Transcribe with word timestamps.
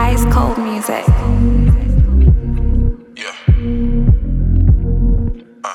Ice 0.00 0.24
cold 0.32 0.58
music. 0.58 1.04
Yeah. 3.16 3.34
Uh. 5.64 5.74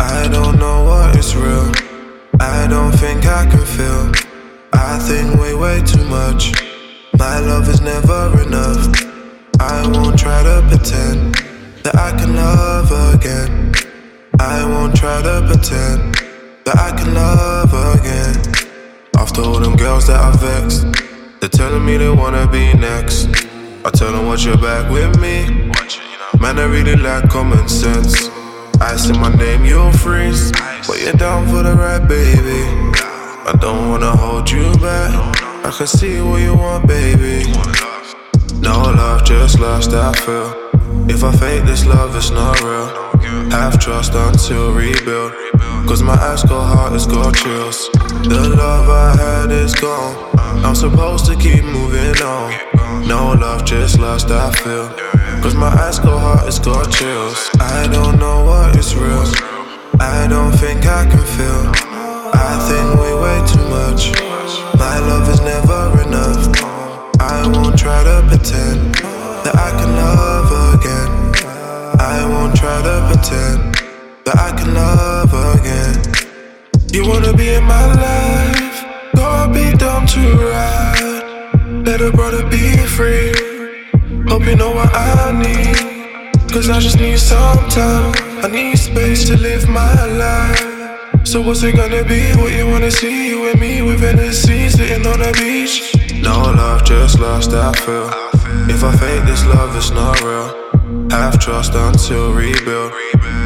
I 0.00 0.28
don't 0.28 0.58
know 0.58 0.84
what 0.84 1.16
is 1.16 1.34
real. 1.34 1.72
I 2.38 2.66
don't 2.68 2.92
think 2.92 3.24
I 3.26 3.46
can 3.46 3.64
feel. 3.64 4.12
I 4.74 4.98
think 4.98 5.40
way, 5.40 5.54
way 5.54 5.80
too 5.82 6.04
much. 6.04 6.52
My 7.18 7.38
love 7.40 7.68
is 7.68 7.80
never 7.80 8.42
enough. 8.42 8.88
I 9.58 9.88
won't 9.88 10.18
try 10.18 10.42
to 10.42 10.62
pretend 10.68 11.43
that 11.84 11.96
I 11.96 12.16
can 12.16 12.34
love 12.34 12.90
again. 13.14 13.72
I 14.40 14.64
won't 14.64 14.96
try 14.96 15.20
to 15.20 15.44
pretend 15.46 16.14
that 16.64 16.78
I 16.78 16.96
can 16.96 17.12
love 17.12 17.72
again. 17.94 18.36
After 19.18 19.42
all 19.42 19.60
them 19.60 19.76
girls 19.76 20.06
that 20.06 20.18
I 20.18 20.32
vexed, 20.34 20.86
they're 21.40 21.50
telling 21.50 21.84
me 21.84 21.98
they 21.98 22.08
wanna 22.08 22.48
be 22.50 22.72
next. 22.72 23.28
I 23.84 23.90
tell 23.90 24.12
them, 24.12 24.26
watch 24.26 24.46
your 24.46 24.56
back 24.56 24.90
with 24.90 25.20
me. 25.20 25.70
Man, 26.40 26.58
I 26.58 26.64
really 26.64 26.96
lack 26.96 27.28
common 27.28 27.68
sense. 27.68 28.30
I 28.80 28.96
say 28.96 29.12
my 29.12 29.32
name, 29.36 29.66
you'll 29.66 29.92
freeze. 29.92 30.52
But 30.86 31.02
you're 31.02 31.12
down 31.12 31.46
for 31.48 31.62
the 31.62 31.74
ride, 31.74 32.08
baby. 32.08 32.64
I 33.46 33.52
don't 33.60 33.90
wanna 33.90 34.16
hold 34.16 34.50
you 34.50 34.72
back. 34.78 35.12
I 35.66 35.70
can 35.70 35.86
see 35.86 36.18
what 36.22 36.40
you 36.40 36.54
want, 36.54 36.88
baby. 36.88 37.44
No 38.60 38.80
love, 38.80 39.24
just 39.26 39.60
lust, 39.60 39.92
I 39.92 40.12
feel. 40.14 40.73
If 41.06 41.22
I 41.22 41.32
fake 41.32 41.64
this 41.64 41.84
love, 41.84 42.16
it's 42.16 42.30
not 42.30 42.60
real. 42.62 42.86
Have 43.50 43.78
trust 43.78 44.14
until 44.14 44.72
rebuild. 44.72 45.32
Cause 45.86 46.02
my 46.02 46.14
ice 46.14 46.42
cold 46.42 46.66
heart 46.66 46.94
is 46.94 47.06
got 47.06 47.36
chills. 47.36 47.90
The 48.24 48.54
love 48.56 48.88
I 48.88 49.16
had 49.16 49.52
is 49.52 49.74
gone. 49.74 50.16
I'm 50.64 50.74
supposed 50.74 51.26
to 51.26 51.36
keep 51.36 51.62
moving 51.62 52.16
on. 52.22 53.06
No 53.06 53.32
love, 53.32 53.66
just 53.66 53.98
lust, 53.98 54.30
I 54.30 54.50
feel. 54.52 54.88
Cause 55.42 55.54
my 55.54 55.68
ice 55.68 55.98
cold 55.98 56.20
heart 56.20 56.48
is 56.48 56.58
got 56.58 56.90
chills. 56.90 57.50
I 57.60 57.86
don't 57.92 58.18
know 58.18 58.44
what 58.44 58.74
is 58.76 58.94
real. 58.96 59.53
Pretend 73.24 73.74
that 74.24 74.36
I 74.36 74.50
can 74.56 74.74
love 74.74 75.32
again. 75.56 75.96
You 76.92 77.08
wanna 77.08 77.32
be 77.32 77.48
in 77.54 77.64
my 77.64 77.86
life? 78.08 78.76
Go 79.16 79.48
be 79.52 79.76
down 79.76 80.06
to 80.08 80.20
ride. 80.52 81.86
Let 81.86 82.00
a 82.00 82.10
brother 82.10 82.44
be 82.48 82.76
free. 82.96 83.32
Hope 84.28 84.44
you 84.46 84.56
know 84.56 84.72
what 84.72 84.90
I 84.94 85.32
need. 85.46 86.52
Cause 86.52 86.68
I 86.70 86.80
just 86.80 86.98
need 86.98 87.18
some 87.18 87.68
time. 87.68 88.12
I 88.44 88.48
need 88.48 88.76
space 88.76 89.26
to 89.28 89.36
live 89.36 89.68
my 89.68 90.06
life. 90.06 91.26
So 91.26 91.40
what's 91.40 91.62
it 91.62 91.76
gonna 91.76 92.04
be? 92.04 92.22
What 92.38 92.52
you 92.52 92.66
wanna 92.66 92.90
see? 92.90 93.30
You 93.30 93.50
and 93.50 93.60
me 93.60 93.82
with 93.82 94.00
Hennessy 94.00 94.68
sitting 94.68 95.06
on 95.06 95.18
the 95.20 95.32
beach. 95.40 95.74
No 96.22 96.36
love, 96.60 96.84
just 96.84 97.18
lust 97.18 97.52
I 97.52 97.72
feel. 97.72 98.08
If 98.68 98.84
I 98.84 98.92
fake 98.96 99.24
this 99.24 99.44
love, 99.46 99.74
it's 99.76 99.90
not 99.90 100.20
real. 100.22 100.63
Have 101.10 101.38
trust 101.38 101.74
until 101.74 102.32
rebuild. 102.32 102.92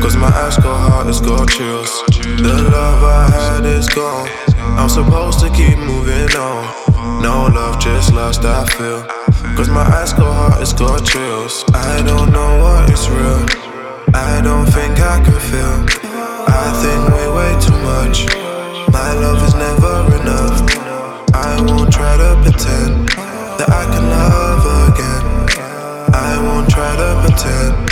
Cause 0.00 0.16
my 0.16 0.28
ice 0.28 0.56
cold 0.56 0.78
heart 0.78 1.06
is 1.08 1.20
got 1.20 1.48
chills. 1.50 1.90
The 2.22 2.54
love 2.70 3.02
I 3.02 3.30
had 3.30 3.66
is 3.66 3.88
gone. 3.88 4.28
I'm 4.78 4.88
supposed 4.88 5.40
to 5.40 5.50
keep 5.50 5.76
moving 5.78 6.30
on. 6.36 7.22
No 7.22 7.50
love, 7.52 7.80
just 7.80 8.14
lust 8.14 8.44
I 8.44 8.64
feel. 8.66 9.02
Cause 9.56 9.68
my 9.68 9.82
ice 9.82 10.12
cold 10.12 10.34
heart 10.34 10.62
is 10.62 10.72
got 10.72 11.04
chills. 11.04 11.64
I 11.74 12.00
don't 12.02 12.30
know 12.30 12.37
pretend 27.38 27.88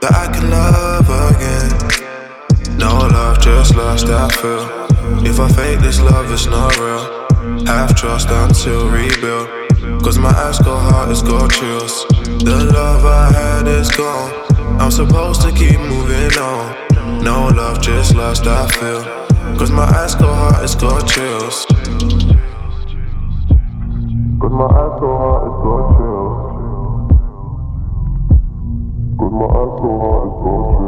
that 0.00 0.12
I 0.12 0.26
can 0.32 0.50
love 0.50 1.08
again. 1.32 2.78
No 2.78 2.98
love, 3.08 3.40
just 3.40 3.74
lust 3.74 4.06
I 4.06 4.28
feel. 4.28 5.24
If 5.24 5.40
I 5.40 5.48
fake 5.48 5.80
this 5.80 6.00
love, 6.00 6.30
it's 6.30 6.46
not 6.46 6.76
real. 6.78 7.64
Have 7.66 7.94
trust 7.94 8.28
until 8.28 8.90
rebuild. 8.90 9.48
Cause 10.02 10.18
my 10.18 10.30
ice 10.30 10.58
cold 10.58 10.80
heart 10.80 11.10
is 11.10 11.22
got 11.22 11.50
chills. 11.50 12.04
The 12.44 12.70
love 12.72 13.04
I 13.04 13.32
had 13.32 13.68
is 13.68 13.90
gone. 13.90 14.32
I'm 14.80 14.90
supposed 14.90 15.42
to 15.42 15.52
keep 15.52 15.78
moving 15.80 16.38
on. 16.38 17.24
No 17.24 17.48
love, 17.48 17.80
just 17.80 18.14
lust 18.14 18.46
I 18.46 18.68
feel. 18.68 19.02
Cause 19.56 19.70
my 19.70 19.84
ice 19.84 20.14
cold 20.14 20.36
heart 20.36 20.64
is 20.64 20.74
got 20.74 21.08
chills. 21.08 21.66
Cause 24.40 24.52
my 24.60 24.66
ice 24.66 24.96
cold 25.00 25.20
heart 25.20 25.42
is 25.48 25.56
got 25.64 25.96
chills. 25.96 26.09
My 29.30 29.46
ice 29.46 30.79